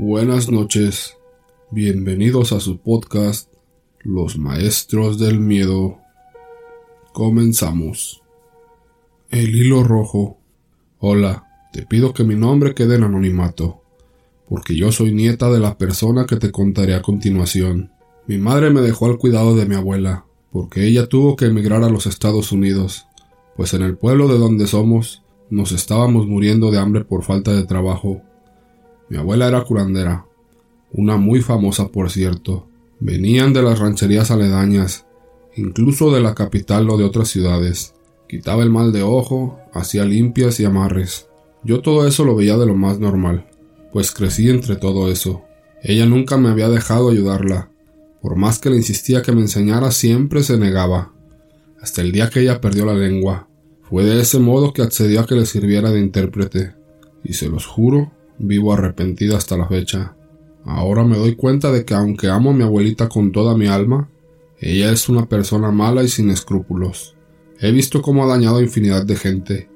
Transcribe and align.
Buenas 0.00 0.48
noches, 0.48 1.16
bienvenidos 1.72 2.52
a 2.52 2.60
su 2.60 2.78
podcast 2.78 3.52
Los 4.04 4.38
Maestros 4.38 5.18
del 5.18 5.40
Miedo. 5.40 5.98
Comenzamos. 7.12 8.22
El 9.28 9.56
hilo 9.56 9.82
rojo. 9.82 10.38
Hola, 11.00 11.48
te 11.72 11.84
pido 11.84 12.14
que 12.14 12.22
mi 12.22 12.36
nombre 12.36 12.76
quede 12.76 12.94
en 12.94 13.02
anonimato, 13.02 13.82
porque 14.48 14.76
yo 14.76 14.92
soy 14.92 15.12
nieta 15.12 15.50
de 15.50 15.58
la 15.58 15.76
persona 15.78 16.26
que 16.26 16.36
te 16.36 16.52
contaré 16.52 16.94
a 16.94 17.02
continuación. 17.02 17.90
Mi 18.28 18.38
madre 18.38 18.70
me 18.70 18.82
dejó 18.82 19.06
al 19.06 19.18
cuidado 19.18 19.56
de 19.56 19.66
mi 19.66 19.74
abuela, 19.74 20.26
porque 20.52 20.86
ella 20.86 21.08
tuvo 21.08 21.34
que 21.34 21.46
emigrar 21.46 21.82
a 21.82 21.90
los 21.90 22.06
Estados 22.06 22.52
Unidos, 22.52 23.08
pues 23.56 23.74
en 23.74 23.82
el 23.82 23.96
pueblo 23.96 24.28
de 24.28 24.38
donde 24.38 24.68
somos 24.68 25.24
nos 25.50 25.72
estábamos 25.72 26.28
muriendo 26.28 26.70
de 26.70 26.78
hambre 26.78 27.04
por 27.04 27.24
falta 27.24 27.52
de 27.52 27.64
trabajo. 27.64 28.22
Mi 29.08 29.16
abuela 29.16 29.48
era 29.48 29.62
curandera, 29.64 30.26
una 30.92 31.16
muy 31.16 31.40
famosa 31.40 31.88
por 31.88 32.10
cierto. 32.10 32.68
Venían 33.00 33.52
de 33.52 33.62
las 33.62 33.78
rancherías 33.78 34.30
aledañas, 34.30 35.06
incluso 35.56 36.12
de 36.12 36.20
la 36.20 36.34
capital 36.34 36.88
o 36.90 36.96
de 36.96 37.04
otras 37.04 37.28
ciudades. 37.28 37.94
Quitaba 38.28 38.62
el 38.62 38.70
mal 38.70 38.92
de 38.92 39.02
ojo, 39.02 39.58
hacía 39.72 40.04
limpias 40.04 40.60
y 40.60 40.64
amarres. 40.64 41.28
Yo 41.64 41.80
todo 41.80 42.06
eso 42.06 42.24
lo 42.24 42.36
veía 42.36 42.56
de 42.56 42.66
lo 42.66 42.74
más 42.74 42.98
normal, 42.98 43.46
pues 43.92 44.10
crecí 44.10 44.50
entre 44.50 44.76
todo 44.76 45.10
eso. 45.10 45.42
Ella 45.82 46.06
nunca 46.06 46.36
me 46.36 46.48
había 46.48 46.68
dejado 46.68 47.10
ayudarla. 47.10 47.70
Por 48.20 48.36
más 48.36 48.58
que 48.58 48.70
le 48.70 48.76
insistía 48.76 49.22
que 49.22 49.32
me 49.32 49.40
enseñara, 49.40 49.90
siempre 49.90 50.42
se 50.42 50.58
negaba. 50.58 51.12
Hasta 51.80 52.02
el 52.02 52.12
día 52.12 52.28
que 52.30 52.40
ella 52.40 52.60
perdió 52.60 52.84
la 52.84 52.94
lengua. 52.94 53.48
Fue 53.82 54.04
de 54.04 54.20
ese 54.20 54.38
modo 54.38 54.72
que 54.72 54.82
accedió 54.82 55.20
a 55.20 55.26
que 55.26 55.34
le 55.34 55.46
sirviera 55.46 55.90
de 55.90 56.00
intérprete, 56.00 56.74
y 57.24 57.34
se 57.34 57.48
los 57.48 57.64
juro, 57.64 58.12
vivo 58.38 58.72
arrepentida 58.72 59.36
hasta 59.36 59.56
la 59.56 59.68
fecha. 59.68 60.14
Ahora 60.64 61.04
me 61.04 61.16
doy 61.16 61.34
cuenta 61.34 61.72
de 61.72 61.84
que 61.84 61.94
aunque 61.94 62.28
amo 62.28 62.50
a 62.50 62.54
mi 62.54 62.62
abuelita 62.62 63.08
con 63.08 63.32
toda 63.32 63.56
mi 63.56 63.66
alma, 63.66 64.10
ella 64.60 64.92
es 64.92 65.08
una 65.08 65.28
persona 65.28 65.70
mala 65.70 66.02
y 66.02 66.08
sin 66.08 66.30
escrúpulos. 66.30 67.16
He 67.60 67.72
visto 67.72 68.02
cómo 68.02 68.24
ha 68.24 68.28
dañado 68.28 68.58
a 68.58 68.62
infinidad 68.62 69.04
de 69.04 69.16
gente. 69.16 69.70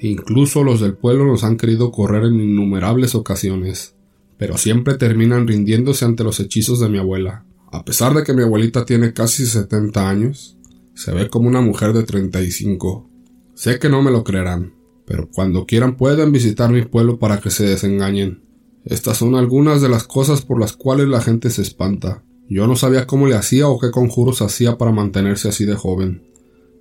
Incluso 0.00 0.62
los 0.62 0.80
del 0.80 0.94
pueblo 0.94 1.26
nos 1.26 1.42
han 1.42 1.56
querido 1.56 1.90
correr 1.90 2.24
en 2.24 2.40
innumerables 2.40 3.14
ocasiones, 3.14 3.94
pero 4.36 4.58
siempre 4.58 4.94
terminan 4.94 5.46
rindiéndose 5.46 6.04
ante 6.04 6.24
los 6.24 6.38
hechizos 6.38 6.80
de 6.80 6.88
mi 6.88 6.98
abuela. 6.98 7.44
A 7.72 7.84
pesar 7.84 8.14
de 8.14 8.22
que 8.22 8.32
mi 8.32 8.42
abuelita 8.42 8.84
tiene 8.84 9.12
casi 9.12 9.46
70 9.46 10.08
años, 10.08 10.56
se 10.94 11.12
ve 11.12 11.28
como 11.28 11.48
una 11.48 11.60
mujer 11.60 11.92
de 11.92 12.04
35. 12.04 13.08
Sé 13.54 13.78
que 13.78 13.88
no 13.88 14.02
me 14.02 14.10
lo 14.10 14.22
creerán, 14.22 14.75
pero 15.06 15.28
cuando 15.30 15.66
quieran 15.66 15.96
pueden 15.96 16.32
visitar 16.32 16.70
mi 16.70 16.82
pueblo 16.82 17.18
para 17.18 17.40
que 17.40 17.50
se 17.50 17.64
desengañen. 17.64 18.42
Estas 18.84 19.16
son 19.18 19.34
algunas 19.34 19.80
de 19.80 19.88
las 19.88 20.04
cosas 20.04 20.42
por 20.42 20.60
las 20.60 20.74
cuales 20.74 21.08
la 21.08 21.20
gente 21.20 21.50
se 21.50 21.62
espanta. 21.62 22.22
Yo 22.48 22.66
no 22.66 22.76
sabía 22.76 23.06
cómo 23.06 23.26
le 23.26 23.34
hacía 23.34 23.68
o 23.68 23.78
qué 23.78 23.90
conjuros 23.90 24.42
hacía 24.42 24.78
para 24.78 24.92
mantenerse 24.92 25.48
así 25.48 25.64
de 25.64 25.74
joven. 25.74 26.22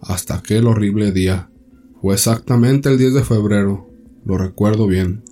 Hasta 0.01 0.35
aquel 0.35 0.67
horrible 0.67 1.11
día. 1.11 1.49
Fue 2.01 2.13
exactamente 2.13 2.89
el 2.89 2.97
10 2.97 3.13
de 3.15 3.23
febrero. 3.23 3.89
Lo 4.25 4.37
recuerdo 4.37 4.85
bien. 4.85 5.23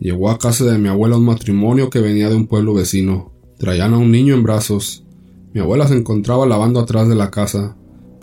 Llegó 0.00 0.30
a 0.30 0.38
casa 0.38 0.64
de 0.64 0.78
mi 0.78 0.88
abuela 0.88 1.16
un 1.16 1.26
matrimonio 1.26 1.90
que 1.90 2.00
venía 2.00 2.28
de 2.28 2.34
un 2.34 2.46
pueblo 2.46 2.74
vecino. 2.74 3.32
Traían 3.58 3.94
a 3.94 3.98
un 3.98 4.10
niño 4.10 4.34
en 4.34 4.42
brazos. 4.42 5.04
Mi 5.54 5.60
abuela 5.60 5.86
se 5.86 5.96
encontraba 5.96 6.46
lavando 6.46 6.80
atrás 6.80 7.08
de 7.08 7.14
la 7.14 7.30
casa 7.30 7.76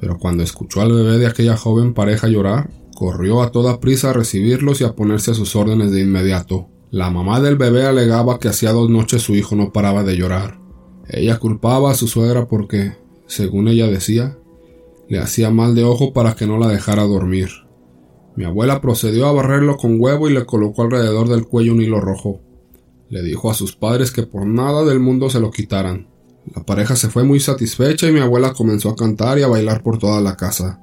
pero 0.04 0.18
cuando 0.18 0.44
escuchó 0.44 0.82
al 0.82 0.92
bebé 0.92 1.18
de 1.18 1.28
aquella 1.28 1.56
joven 1.56 1.94
pareja 1.94 2.28
llorar, 2.28 2.70
corrió 2.96 3.42
a 3.42 3.52
toda 3.52 3.80
prisa 3.80 4.10
a 4.10 4.14
recibirlos 4.14 4.82
y 4.82 4.84
a 4.84 4.96
ponerse 4.96 5.32
a 5.32 5.34
sus 5.34 5.56
órdenes 5.56 5.92
de 5.92 6.02
inmediato. 6.02 6.70
La 6.92 7.10
mamá 7.10 7.40
del 7.40 7.58
bebé 7.58 7.86
alegaba 7.86 8.40
que 8.40 8.50
hacía 8.50 8.72
dos 8.72 8.90
noches 8.90 9.22
su 9.22 9.36
hijo 9.36 9.56
no 9.56 9.72
paraba 9.72 10.04
de 10.04 10.16
llorar. 10.16 10.60
Ella 11.08 11.40
culpaba 11.40 11.92
a 11.92 11.96
su 11.96 12.08
suegra 12.08 12.48
porque, 12.48 12.94
según 13.26 13.68
ella 13.68 13.88
decía, 13.88 14.38
le 15.10 15.20
hacía 15.20 15.50
mal 15.50 15.76
de 15.76 15.84
ojo 15.84 16.14
para 16.14 16.36
que 16.36 16.48
no 16.48 16.58
la 16.58 16.68
dejara 16.68 17.04
dormir. 17.04 17.50
Mi 18.36 18.46
abuela 18.46 18.82
procedió 18.82 19.28
a 19.28 19.32
barrerlo 19.32 19.78
con 19.78 20.00
huevo 20.00 20.30
y 20.30 20.34
le 20.34 20.46
colocó 20.46 20.84
alrededor 20.84 21.30
del 21.30 21.46
cuello 21.46 21.74
un 21.74 21.82
hilo 21.82 22.00
rojo. 22.00 22.42
Le 23.10 23.22
dijo 23.22 23.52
a 23.52 23.54
sus 23.54 23.76
padres 23.76 24.12
que 24.12 24.24
por 24.24 24.46
nada 24.46 24.84
del 24.86 25.00
mundo 25.00 25.30
se 25.30 25.40
lo 25.40 25.52
quitaran. 25.52 26.08
La 26.56 26.64
pareja 26.64 26.96
se 26.96 27.10
fue 27.10 27.24
muy 27.24 27.40
satisfecha 27.40 28.08
y 28.08 28.12
mi 28.12 28.20
abuela 28.20 28.54
comenzó 28.54 28.90
a 28.90 28.96
cantar 28.96 29.38
y 29.40 29.44
a 29.44 29.48
bailar 29.48 29.84
por 29.84 29.98
toda 30.00 30.20
la 30.20 30.36
casa. 30.36 30.83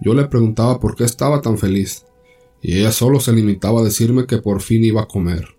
Yo 0.00 0.14
le 0.14 0.24
preguntaba 0.24 0.80
por 0.80 0.94
qué 0.94 1.04
estaba 1.04 1.40
tan 1.40 1.58
feliz, 1.58 2.04
y 2.62 2.78
ella 2.78 2.92
solo 2.92 3.20
se 3.20 3.32
limitaba 3.32 3.80
a 3.80 3.84
decirme 3.84 4.26
que 4.26 4.38
por 4.38 4.60
fin 4.60 4.84
iba 4.84 5.02
a 5.02 5.08
comer. 5.08 5.56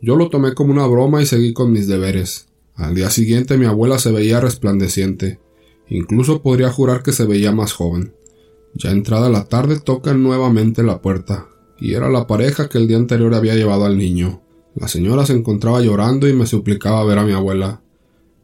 Yo 0.00 0.16
lo 0.16 0.28
tomé 0.28 0.54
como 0.54 0.72
una 0.72 0.86
broma 0.86 1.22
y 1.22 1.26
seguí 1.26 1.52
con 1.52 1.72
mis 1.72 1.86
deberes. 1.86 2.46
Al 2.74 2.94
día 2.94 3.10
siguiente 3.10 3.56
mi 3.56 3.66
abuela 3.66 3.98
se 3.98 4.12
veía 4.12 4.40
resplandeciente, 4.40 5.40
incluso 5.88 6.42
podría 6.42 6.70
jurar 6.70 7.02
que 7.02 7.12
se 7.12 7.24
veía 7.24 7.52
más 7.52 7.72
joven. 7.72 8.14
Ya 8.74 8.90
entrada 8.90 9.28
la 9.30 9.44
tarde 9.44 9.78
tocan 9.80 10.22
nuevamente 10.22 10.82
la 10.82 11.00
puerta, 11.00 11.48
y 11.78 11.94
era 11.94 12.08
la 12.08 12.26
pareja 12.26 12.68
que 12.68 12.78
el 12.78 12.88
día 12.88 12.96
anterior 12.96 13.34
había 13.34 13.54
llevado 13.54 13.84
al 13.84 13.96
niño. 13.96 14.42
La 14.74 14.88
señora 14.88 15.24
se 15.24 15.34
encontraba 15.34 15.80
llorando 15.80 16.28
y 16.28 16.32
me 16.32 16.46
suplicaba 16.46 17.04
ver 17.04 17.18
a 17.18 17.24
mi 17.24 17.32
abuela 17.32 17.80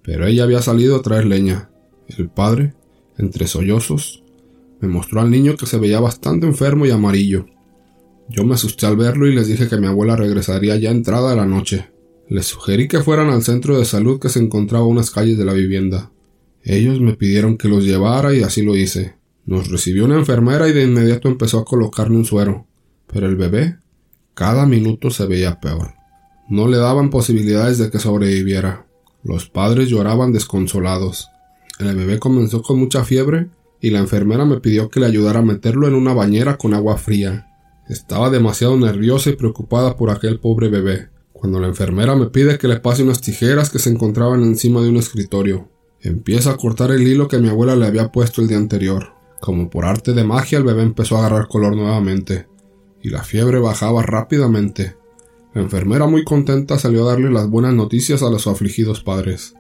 pero 0.03 0.27
ella 0.27 0.45
había 0.45 0.63
salido 0.63 0.97
a 0.97 1.03
traer 1.03 1.27
leña. 1.27 1.71
El 2.09 2.29
padre, 2.29 2.75
entre 3.19 3.47
sollozos, 3.47 4.25
me 4.81 4.89
mostró 4.89 5.21
al 5.21 5.31
niño 5.31 5.57
que 5.57 5.67
se 5.67 5.79
veía 5.79 6.01
bastante 6.01 6.47
enfermo 6.47 6.87
y 6.87 6.91
amarillo. 6.91 7.47
Yo 8.29 8.45
me 8.45 8.55
asusté 8.55 8.87
al 8.87 8.97
verlo 8.97 9.27
y 9.27 9.35
les 9.35 9.49
dije 9.49 9.69
que 9.69 9.77
mi 9.77 9.87
abuela 9.87 10.17
regresaría 10.17 10.77
ya 10.77 10.91
entrada 10.91 11.35
la 11.35 11.47
noche. 11.47 11.91
Les 12.29 12.47
sugerí 12.47 12.89
que 12.89 13.01
fueran 13.01 13.29
al 13.29 13.43
centro 13.43 13.79
de 13.79 13.85
salud 13.85 14.21
que 14.21 14.29
se 14.29 14.39
encontraba 14.39 14.87
unas 14.87 15.11
calles 15.11 15.37
de 15.37 15.45
la 15.45 15.53
vivienda. 15.53 16.13
Ellos 16.63 17.01
me 17.01 17.15
pidieron 17.15 17.57
que 17.57 17.69
los 17.69 17.85
llevara 17.85 18.35
y 18.35 18.43
así 18.43 18.63
lo 18.63 18.77
hice. 18.77 19.17
Nos 19.47 19.69
recibió 19.69 20.05
una 20.05 20.17
enfermera 20.17 20.69
y 20.69 20.73
de 20.73 20.85
inmediato 20.85 21.29
empezó 21.29 21.59
a 21.59 21.65
colocarle 21.65 22.17
un 22.17 22.25
suero. 22.25 22.67
Pero 23.07 23.27
el 23.27 23.37
bebé 23.37 23.79
cada 24.35 24.65
minuto 24.65 25.11
se 25.11 25.27
veía 25.27 25.61
peor. 25.61 25.95
No 26.49 26.69
le 26.69 26.79
daban 26.79 27.11
posibilidades 27.11 27.79
de 27.79 27.91
que 27.91 27.99
sobreviviera. 27.99 28.87
Los 29.23 29.49
padres 29.51 29.89
lloraban 29.89 30.33
desconsolados. 30.33 31.29
El 31.79 31.95
bebé 31.95 32.19
comenzó 32.19 32.63
con 32.63 32.79
mucha 32.79 33.05
fiebre 33.05 33.49
y 33.81 33.91
la 33.91 33.99
enfermera 33.99 34.45
me 34.45 34.61
pidió 34.61 34.91
que 34.91 35.01
le 35.01 35.07
ayudara 35.07 35.41
a 35.41 35.45
meterlo 35.45 35.89
en 35.89 35.95
una 35.95 36.13
bañera 36.13 36.57
con 36.57 36.75
agua 36.75 36.97
fría. 36.99 37.49
Estaba 37.89 38.31
demasiado 38.31 38.77
nerviosa 38.77 39.31
y 39.31 39.37
preocupada 39.37 39.97
por 39.97 40.11
aquel 40.11 40.39
pobre 40.39 40.69
bebé, 40.69 41.09
cuando 41.33 41.59
la 41.59 41.69
enfermera 41.69 42.15
me 42.15 42.27
pide 42.27 42.59
que 42.59 42.69
le 42.69 42.79
pase 42.79 43.03
unas 43.03 43.21
tijeras 43.21 43.71
que 43.71 43.79
se 43.79 43.91
encontraban 43.91 44.43
encima 44.43 44.83
de 44.83 44.91
un 44.91 44.97
escritorio. 44.97 45.69
Empieza 46.03 46.51
a 46.51 46.57
cortar 46.57 46.91
el 46.91 47.07
hilo 47.07 47.29
que 47.29 47.39
mi 47.39 47.49
abuela 47.49 47.77
le 47.77 47.87
había 47.87 48.13
puesto 48.13 48.43
el 48.43 48.49
día 48.49 48.59
anterior. 48.59 49.15
Como 49.41 49.71
por 49.71 49.87
arte 49.87 50.13
de 50.13 50.25
magia 50.25 50.59
el 50.59 50.65
bebé 50.65 50.83
empezó 50.83 51.17
a 51.17 51.21
agarrar 51.21 51.49
color 51.49 51.75
nuevamente, 51.75 52.47
y 53.03 53.09
la 53.09 53.23
fiebre 53.23 53.59
bajaba 53.59 54.03
rápidamente. 54.03 54.97
La 55.55 55.63
enfermera 55.63 56.07
muy 56.07 56.23
contenta 56.25 56.79
salió 56.79 57.05
a 57.05 57.13
darle 57.13 57.31
las 57.31 57.49
buenas 57.49 57.75
noticias 57.75 58.23
a 58.23 58.31
los 58.31 58.47
afligidos 58.47 59.03
padres. 59.03 59.55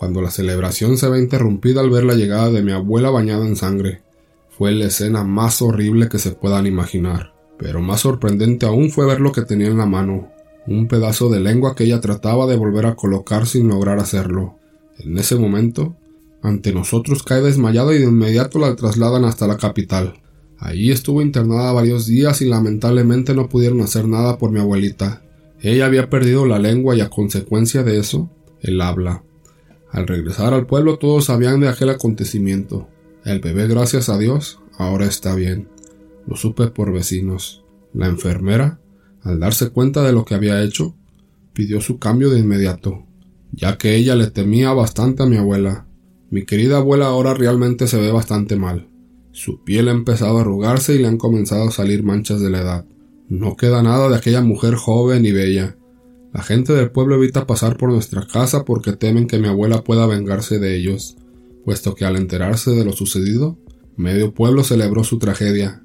Cuando 0.00 0.22
la 0.22 0.30
celebración 0.30 0.96
se 0.96 1.10
ve 1.10 1.18
interrumpida 1.18 1.82
al 1.82 1.90
ver 1.90 2.04
la 2.04 2.14
llegada 2.14 2.50
de 2.50 2.62
mi 2.62 2.72
abuela 2.72 3.10
bañada 3.10 3.46
en 3.46 3.54
sangre, 3.54 4.00
fue 4.48 4.72
la 4.72 4.86
escena 4.86 5.24
más 5.24 5.60
horrible 5.60 6.08
que 6.08 6.18
se 6.18 6.30
puedan 6.30 6.66
imaginar. 6.66 7.34
Pero 7.58 7.82
más 7.82 8.00
sorprendente 8.00 8.64
aún 8.64 8.90
fue 8.90 9.04
ver 9.04 9.20
lo 9.20 9.32
que 9.32 9.42
tenía 9.42 9.66
en 9.66 9.76
la 9.76 9.84
mano, 9.84 10.30
un 10.66 10.88
pedazo 10.88 11.28
de 11.28 11.40
lengua 11.40 11.74
que 11.74 11.84
ella 11.84 12.00
trataba 12.00 12.46
de 12.46 12.56
volver 12.56 12.86
a 12.86 12.94
colocar 12.94 13.46
sin 13.46 13.68
lograr 13.68 13.98
hacerlo. 13.98 14.56
En 14.98 15.18
ese 15.18 15.36
momento, 15.36 15.94
ante 16.40 16.72
nosotros 16.72 17.22
cae 17.22 17.42
desmayada 17.42 17.94
y 17.94 17.98
de 17.98 18.04
inmediato 18.04 18.58
la 18.58 18.74
trasladan 18.76 19.26
hasta 19.26 19.46
la 19.46 19.58
capital. 19.58 20.14
Allí 20.56 20.92
estuvo 20.92 21.20
internada 21.20 21.74
varios 21.74 22.06
días 22.06 22.40
y 22.40 22.46
lamentablemente 22.46 23.34
no 23.34 23.50
pudieron 23.50 23.82
hacer 23.82 24.08
nada 24.08 24.38
por 24.38 24.50
mi 24.50 24.60
abuelita. 24.60 25.20
Ella 25.60 25.84
había 25.84 26.08
perdido 26.08 26.46
la 26.46 26.58
lengua 26.58 26.96
y 26.96 27.02
a 27.02 27.10
consecuencia 27.10 27.82
de 27.82 27.98
eso, 27.98 28.30
el 28.62 28.80
habla. 28.80 29.24
Al 29.92 30.06
regresar 30.06 30.54
al 30.54 30.66
pueblo 30.66 30.98
todos 30.98 31.26
sabían 31.26 31.60
de 31.60 31.68
aquel 31.68 31.90
acontecimiento. 31.90 32.88
El 33.24 33.40
bebé, 33.40 33.66
gracias 33.66 34.08
a 34.08 34.18
Dios, 34.18 34.60
ahora 34.78 35.06
está 35.06 35.34
bien. 35.34 35.68
Lo 36.26 36.36
supe 36.36 36.68
por 36.68 36.92
vecinos. 36.92 37.64
La 37.92 38.06
enfermera, 38.06 38.80
al 39.22 39.40
darse 39.40 39.70
cuenta 39.70 40.02
de 40.02 40.12
lo 40.12 40.24
que 40.24 40.34
había 40.34 40.62
hecho, 40.62 40.94
pidió 41.52 41.80
su 41.80 41.98
cambio 41.98 42.30
de 42.30 42.38
inmediato, 42.38 43.04
ya 43.52 43.76
que 43.78 43.96
ella 43.96 44.14
le 44.14 44.30
temía 44.30 44.72
bastante 44.72 45.22
a 45.22 45.26
mi 45.26 45.36
abuela. 45.36 45.86
Mi 46.30 46.44
querida 46.44 46.78
abuela 46.78 47.06
ahora 47.06 47.34
realmente 47.34 47.88
se 47.88 47.98
ve 47.98 48.12
bastante 48.12 48.56
mal. 48.56 48.88
Su 49.32 49.62
piel 49.64 49.88
ha 49.88 49.92
empezado 49.92 50.38
a 50.38 50.40
arrugarse 50.42 50.94
y 50.94 50.98
le 50.98 51.08
han 51.08 51.16
comenzado 51.16 51.68
a 51.68 51.72
salir 51.72 52.02
manchas 52.02 52.40
de 52.40 52.50
la 52.50 52.60
edad. 52.60 52.84
No 53.28 53.56
queda 53.56 53.82
nada 53.82 54.08
de 54.08 54.16
aquella 54.16 54.40
mujer 54.40 54.74
joven 54.74 55.24
y 55.26 55.32
bella. 55.32 55.76
La 56.32 56.42
gente 56.42 56.72
del 56.72 56.90
pueblo 56.90 57.16
evita 57.16 57.46
pasar 57.46 57.76
por 57.76 57.90
nuestra 57.90 58.26
casa 58.26 58.64
porque 58.64 58.92
temen 58.92 59.26
que 59.26 59.38
mi 59.38 59.48
abuela 59.48 59.82
pueda 59.82 60.06
vengarse 60.06 60.58
de 60.60 60.76
ellos, 60.76 61.16
puesto 61.64 61.94
que 61.94 62.04
al 62.04 62.16
enterarse 62.16 62.70
de 62.70 62.84
lo 62.84 62.92
sucedido, 62.92 63.58
medio 63.96 64.32
pueblo 64.32 64.62
celebró 64.62 65.02
su 65.02 65.18
tragedia, 65.18 65.82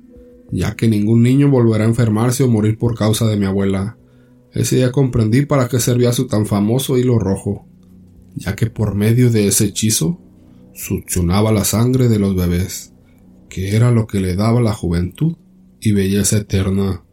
ya 0.52 0.76
que 0.76 0.88
ningún 0.88 1.24
niño 1.24 1.50
volverá 1.50 1.86
a 1.86 1.88
enfermarse 1.88 2.44
o 2.44 2.48
morir 2.48 2.78
por 2.78 2.96
causa 2.96 3.26
de 3.26 3.38
mi 3.38 3.46
abuela. 3.46 3.98
Ese 4.52 4.76
día 4.76 4.92
comprendí 4.92 5.46
para 5.46 5.68
qué 5.68 5.80
servía 5.80 6.14
su 6.14 6.28
tan 6.28 6.46
famoso 6.46 6.98
hilo 6.98 7.18
rojo, 7.18 7.68
ya 8.36 8.56
que 8.56 8.68
por 8.68 8.94
medio 8.94 9.32
de 9.32 9.48
ese 9.48 9.66
hechizo 9.66 10.22
succionaba 10.76 11.52
la 11.52 11.66
sangre 11.66 12.08
de 12.08 12.20
los 12.20 12.36
bebés, 12.36 12.94
que 13.50 13.76
era 13.76 13.90
lo 13.92 14.06
que 14.06 14.20
le 14.20 14.36
daba 14.36 14.62
la 14.62 14.74
juventud 14.74 15.38
y 15.82 15.92
belleza 15.92 16.38
eterna 16.38 17.05